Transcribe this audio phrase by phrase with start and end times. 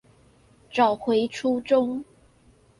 [0.71, 2.03] 找回初衷